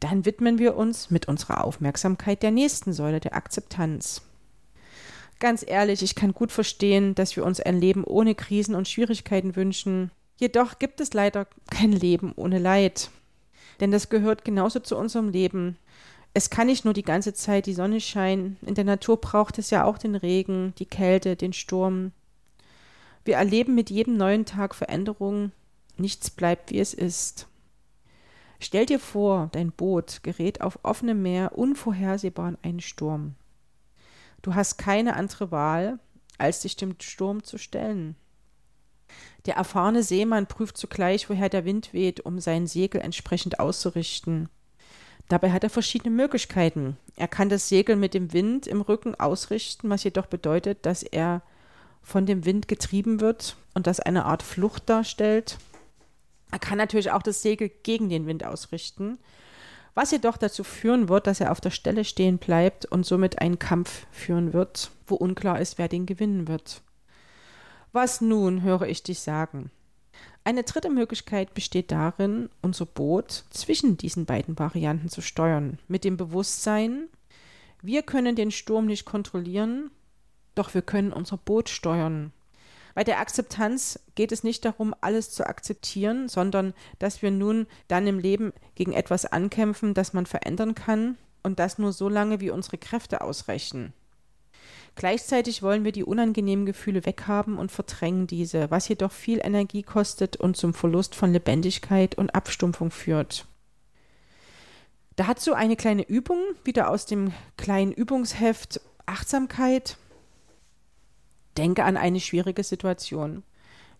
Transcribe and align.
Dann 0.00 0.24
widmen 0.24 0.58
wir 0.58 0.76
uns 0.76 1.10
mit 1.10 1.26
unserer 1.26 1.64
Aufmerksamkeit 1.64 2.42
der 2.42 2.50
nächsten 2.50 2.92
Säule 2.92 3.20
der 3.20 3.34
Akzeptanz. 3.34 4.22
Ganz 5.40 5.64
ehrlich, 5.66 6.02
ich 6.02 6.14
kann 6.14 6.32
gut 6.32 6.50
verstehen, 6.50 7.14
dass 7.14 7.36
wir 7.36 7.44
uns 7.44 7.60
ein 7.60 7.80
Leben 7.80 8.04
ohne 8.04 8.34
Krisen 8.34 8.74
und 8.74 8.88
Schwierigkeiten 8.88 9.54
wünschen. 9.54 10.10
Jedoch 10.36 10.78
gibt 10.78 11.00
es 11.00 11.12
leider 11.12 11.46
kein 11.70 11.92
Leben 11.92 12.32
ohne 12.36 12.58
Leid. 12.58 13.10
Denn 13.80 13.90
das 13.90 14.08
gehört 14.08 14.44
genauso 14.44 14.80
zu 14.80 14.96
unserem 14.96 15.28
Leben. 15.28 15.76
Es 16.34 16.50
kann 16.50 16.66
nicht 16.66 16.84
nur 16.84 16.94
die 16.94 17.02
ganze 17.02 17.34
Zeit 17.34 17.66
die 17.66 17.74
Sonne 17.74 18.00
scheinen. 18.00 18.56
In 18.62 18.74
der 18.74 18.84
Natur 18.84 19.20
braucht 19.20 19.58
es 19.58 19.70
ja 19.70 19.84
auch 19.84 19.98
den 19.98 20.14
Regen, 20.14 20.74
die 20.78 20.86
Kälte, 20.86 21.36
den 21.36 21.52
Sturm. 21.52 22.12
Wir 23.24 23.36
erleben 23.36 23.74
mit 23.74 23.90
jedem 23.90 24.16
neuen 24.16 24.44
Tag 24.44 24.74
Veränderungen. 24.74 25.52
Nichts 25.96 26.30
bleibt, 26.30 26.70
wie 26.70 26.78
es 26.78 26.94
ist. 26.94 27.46
Stell 28.60 28.86
dir 28.86 28.98
vor, 28.98 29.48
dein 29.52 29.70
Boot 29.70 30.22
gerät 30.22 30.60
auf 30.60 30.80
offenem 30.82 31.22
Meer 31.22 31.56
unvorhersehbar 31.56 32.48
in 32.48 32.58
einen 32.62 32.80
Sturm. 32.80 33.34
Du 34.42 34.54
hast 34.54 34.78
keine 34.78 35.14
andere 35.14 35.50
Wahl, 35.50 35.98
als 36.38 36.62
dich 36.62 36.76
dem 36.76 36.94
Sturm 37.00 37.42
zu 37.42 37.58
stellen. 37.58 38.16
Der 39.46 39.56
erfahrene 39.56 40.02
Seemann 40.02 40.46
prüft 40.46 40.76
zugleich, 40.76 41.30
woher 41.30 41.48
der 41.48 41.64
Wind 41.64 41.92
weht, 41.92 42.20
um 42.20 42.40
sein 42.40 42.66
Segel 42.66 43.00
entsprechend 43.00 43.60
auszurichten. 43.60 44.48
Dabei 45.28 45.52
hat 45.52 45.64
er 45.64 45.70
verschiedene 45.70 46.14
Möglichkeiten. 46.14 46.96
Er 47.16 47.28
kann 47.28 47.48
das 47.48 47.68
Segel 47.68 47.96
mit 47.96 48.14
dem 48.14 48.32
Wind 48.32 48.66
im 48.66 48.80
Rücken 48.80 49.14
ausrichten, 49.14 49.90
was 49.90 50.04
jedoch 50.04 50.26
bedeutet, 50.26 50.84
dass 50.86 51.02
er 51.02 51.42
von 52.02 52.26
dem 52.26 52.44
Wind 52.44 52.68
getrieben 52.68 53.20
wird 53.20 53.56
und 53.74 53.86
das 53.86 54.00
eine 54.00 54.24
Art 54.24 54.42
Flucht 54.42 54.88
darstellt. 54.88 55.58
Er 56.50 56.58
kann 56.58 56.78
natürlich 56.78 57.10
auch 57.10 57.22
das 57.22 57.42
Segel 57.42 57.70
gegen 57.82 58.08
den 58.08 58.26
Wind 58.26 58.44
ausrichten, 58.44 59.18
was 59.94 60.12
jedoch 60.12 60.36
dazu 60.36 60.64
führen 60.64 61.08
wird, 61.08 61.26
dass 61.26 61.40
er 61.40 61.50
auf 61.50 61.60
der 61.60 61.70
Stelle 61.70 62.04
stehen 62.04 62.38
bleibt 62.38 62.84
und 62.86 63.04
somit 63.04 63.40
einen 63.40 63.58
Kampf 63.58 64.06
führen 64.12 64.52
wird, 64.52 64.90
wo 65.06 65.16
unklar 65.16 65.60
ist, 65.60 65.78
wer 65.78 65.88
den 65.88 66.06
gewinnen 66.06 66.46
wird. 66.48 66.82
Was 67.92 68.20
nun, 68.20 68.62
höre 68.62 68.82
ich 68.82 69.02
dich 69.02 69.20
sagen? 69.20 69.70
Eine 70.44 70.62
dritte 70.62 70.88
Möglichkeit 70.88 71.52
besteht 71.52 71.90
darin, 71.90 72.48
unser 72.62 72.86
Boot 72.86 73.44
zwischen 73.50 73.96
diesen 73.96 74.24
beiden 74.24 74.58
Varianten 74.58 75.08
zu 75.08 75.20
steuern, 75.20 75.78
mit 75.88 76.04
dem 76.04 76.16
Bewusstsein, 76.16 77.08
wir 77.82 78.02
können 78.02 78.34
den 78.34 78.50
Sturm 78.50 78.86
nicht 78.86 79.04
kontrollieren, 79.04 79.90
doch 80.54 80.74
wir 80.74 80.82
können 80.82 81.12
unser 81.12 81.36
Boot 81.36 81.68
steuern. 81.68 82.32
Bei 82.98 83.04
der 83.04 83.20
Akzeptanz 83.20 84.00
geht 84.16 84.32
es 84.32 84.42
nicht 84.42 84.64
darum, 84.64 84.92
alles 85.00 85.30
zu 85.30 85.46
akzeptieren, 85.46 86.28
sondern 86.28 86.74
dass 86.98 87.22
wir 87.22 87.30
nun 87.30 87.68
dann 87.86 88.08
im 88.08 88.18
Leben 88.18 88.52
gegen 88.74 88.92
etwas 88.92 89.24
ankämpfen, 89.24 89.94
das 89.94 90.14
man 90.14 90.26
verändern 90.26 90.74
kann 90.74 91.16
und 91.44 91.60
das 91.60 91.78
nur 91.78 91.92
so 91.92 92.08
lange, 92.08 92.40
wie 92.40 92.50
unsere 92.50 92.76
Kräfte 92.76 93.20
ausreichen. 93.20 93.92
Gleichzeitig 94.96 95.62
wollen 95.62 95.84
wir 95.84 95.92
die 95.92 96.02
unangenehmen 96.02 96.66
Gefühle 96.66 97.06
weghaben 97.06 97.56
und 97.56 97.70
verdrängen 97.70 98.26
diese, 98.26 98.68
was 98.72 98.88
jedoch 98.88 99.12
viel 99.12 99.38
Energie 99.44 99.84
kostet 99.84 100.34
und 100.34 100.56
zum 100.56 100.74
Verlust 100.74 101.14
von 101.14 101.32
Lebendigkeit 101.32 102.16
und 102.16 102.34
Abstumpfung 102.34 102.90
führt. 102.90 103.46
Dazu 105.14 105.54
eine 105.54 105.76
kleine 105.76 106.02
Übung, 106.02 106.40
wieder 106.64 106.90
aus 106.90 107.06
dem 107.06 107.32
kleinen 107.56 107.92
Übungsheft 107.92 108.80
Achtsamkeit. 109.06 109.98
Denke 111.58 111.84
an 111.84 111.96
eine 111.96 112.20
schwierige 112.20 112.62
Situation, 112.62 113.42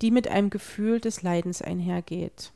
die 0.00 0.10
mit 0.10 0.26
einem 0.26 0.50
Gefühl 0.50 1.00
des 1.00 1.22
Leidens 1.22 1.62
einhergeht. 1.62 2.50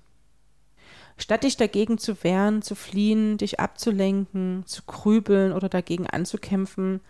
Statt 1.19 1.45
dich 1.45 1.57
dagegen 1.57 1.99
zu 1.99 2.25
wehren, 2.25 2.63
zu 2.63 2.75
fliehen, 2.75 3.39
dich 3.39 3.61
abzulenken, 3.61 4.65
zu 4.67 4.83
grübeln 4.83 5.53
oder 5.53 5.69
dagegen 5.69 6.07
anzukämpfen, 6.07 7.01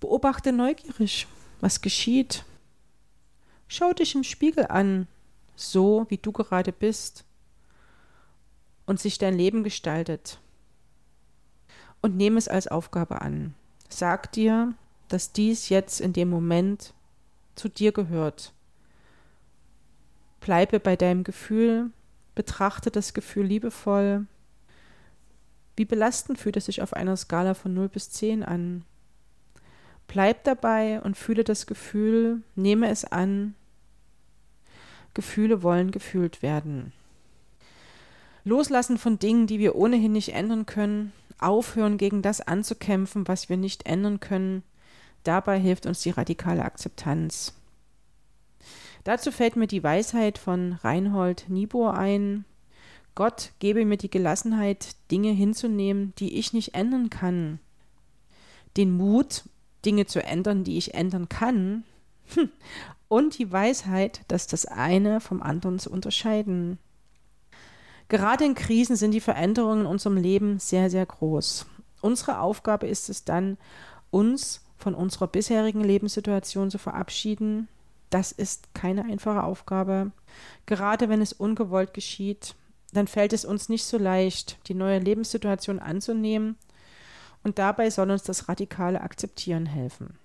beobachte 0.00 0.52
neugierig, 0.52 1.26
was 1.60 1.80
geschieht. 1.80 2.44
Schau 3.68 3.92
dich 3.92 4.14
im 4.14 4.24
Spiegel 4.24 4.66
an, 4.66 5.06
so 5.56 6.06
wie 6.08 6.18
du 6.18 6.32
gerade 6.32 6.72
bist 6.72 7.24
und 8.86 9.00
sich 9.00 9.18
dein 9.18 9.36
Leben 9.36 9.64
gestaltet. 9.64 10.38
Und 12.02 12.16
nehme 12.16 12.38
es 12.38 12.48
als 12.48 12.68
Aufgabe 12.68 13.22
an. 13.22 13.54
Sag 13.88 14.32
dir, 14.32 14.74
dass 15.14 15.30
dies 15.30 15.68
jetzt 15.68 16.00
in 16.00 16.12
dem 16.12 16.28
Moment 16.28 16.92
zu 17.54 17.68
dir 17.68 17.92
gehört. 17.92 18.52
Bleibe 20.40 20.80
bei 20.80 20.96
deinem 20.96 21.22
Gefühl, 21.22 21.92
betrachte 22.34 22.90
das 22.90 23.14
Gefühl 23.14 23.46
liebevoll. 23.46 24.26
Wie 25.76 25.84
belastend 25.84 26.40
fühlt 26.40 26.56
es 26.56 26.64
sich 26.64 26.82
auf 26.82 26.94
einer 26.94 27.16
Skala 27.16 27.54
von 27.54 27.72
0 27.74 27.88
bis 27.90 28.10
10 28.10 28.42
an? 28.42 28.84
Bleib 30.08 30.42
dabei 30.42 31.00
und 31.00 31.16
fühle 31.16 31.44
das 31.44 31.66
Gefühl, 31.66 32.42
nehme 32.56 32.88
es 32.88 33.04
an. 33.04 33.54
Gefühle 35.14 35.62
wollen 35.62 35.92
gefühlt 35.92 36.42
werden. 36.42 36.92
Loslassen 38.42 38.98
von 38.98 39.20
Dingen, 39.20 39.46
die 39.46 39.60
wir 39.60 39.76
ohnehin 39.76 40.10
nicht 40.10 40.34
ändern 40.34 40.66
können, 40.66 41.12
aufhören 41.38 41.98
gegen 41.98 42.20
das 42.20 42.40
anzukämpfen, 42.40 43.28
was 43.28 43.48
wir 43.48 43.56
nicht 43.56 43.86
ändern 43.86 44.18
können, 44.18 44.64
Dabei 45.24 45.58
hilft 45.58 45.86
uns 45.86 46.00
die 46.02 46.10
radikale 46.10 46.64
Akzeptanz. 46.64 47.54
Dazu 49.04 49.32
fällt 49.32 49.56
mir 49.56 49.66
die 49.66 49.82
Weisheit 49.82 50.38
von 50.38 50.74
Reinhold 50.82 51.46
Niebuhr 51.48 51.94
ein. 51.94 52.44
Gott 53.14 53.52
gebe 53.58 53.84
mir 53.84 53.96
die 53.96 54.10
Gelassenheit, 54.10 54.96
Dinge 55.10 55.30
hinzunehmen, 55.30 56.14
die 56.18 56.38
ich 56.38 56.52
nicht 56.52 56.74
ändern 56.74 57.10
kann. 57.10 57.60
Den 58.76 58.96
Mut, 58.96 59.44
Dinge 59.84 60.06
zu 60.06 60.22
ändern, 60.22 60.64
die 60.64 60.78
ich 60.78 60.94
ändern 60.94 61.28
kann. 61.28 61.84
Und 63.08 63.38
die 63.38 63.52
Weisheit, 63.52 64.22
dass 64.28 64.46
das 64.46 64.66
eine 64.66 65.20
vom 65.20 65.42
anderen 65.42 65.78
zu 65.78 65.90
unterscheiden. 65.90 66.78
Gerade 68.08 68.44
in 68.44 68.54
Krisen 68.54 68.96
sind 68.96 69.12
die 69.12 69.20
Veränderungen 69.20 69.82
in 69.82 69.86
unserem 69.86 70.16
Leben 70.16 70.58
sehr, 70.58 70.90
sehr 70.90 71.06
groß. 71.06 71.66
Unsere 72.00 72.40
Aufgabe 72.40 72.86
ist 72.86 73.08
es 73.08 73.24
dann, 73.24 73.56
uns 74.10 74.63
von 74.76 74.94
unserer 74.94 75.26
bisherigen 75.26 75.82
Lebenssituation 75.82 76.70
zu 76.70 76.78
verabschieden, 76.78 77.68
das 78.10 78.32
ist 78.32 78.74
keine 78.74 79.04
einfache 79.04 79.42
Aufgabe. 79.42 80.12
Gerade 80.66 81.08
wenn 81.08 81.22
es 81.22 81.32
ungewollt 81.32 81.94
geschieht, 81.94 82.54
dann 82.92 83.08
fällt 83.08 83.32
es 83.32 83.44
uns 83.44 83.68
nicht 83.68 83.84
so 83.84 83.98
leicht, 83.98 84.58
die 84.68 84.74
neue 84.74 84.98
Lebenssituation 84.98 85.80
anzunehmen 85.80 86.56
und 87.42 87.58
dabei 87.58 87.90
soll 87.90 88.10
uns 88.10 88.22
das 88.22 88.48
radikale 88.48 89.00
Akzeptieren 89.00 89.66
helfen. 89.66 90.18